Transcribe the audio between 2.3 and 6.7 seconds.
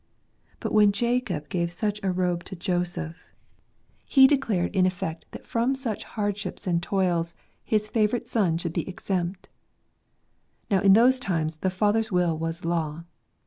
to Joseph, he declared in effect that from such hardships *4 (Sarl£ §airs.